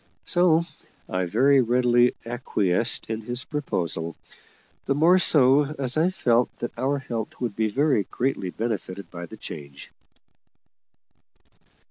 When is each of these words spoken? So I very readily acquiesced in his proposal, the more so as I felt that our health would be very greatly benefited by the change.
So 0.25 0.61
I 1.07 1.25
very 1.25 1.61
readily 1.61 2.15
acquiesced 2.25 3.07
in 3.11 3.21
his 3.21 3.45
proposal, 3.45 4.15
the 4.85 4.95
more 4.95 5.19
so 5.19 5.75
as 5.77 5.95
I 5.95 6.09
felt 6.09 6.49
that 6.57 6.75
our 6.75 6.97
health 6.97 7.39
would 7.39 7.55
be 7.55 7.67
very 7.69 8.05
greatly 8.05 8.49
benefited 8.49 9.11
by 9.11 9.27
the 9.27 9.37
change. 9.37 9.91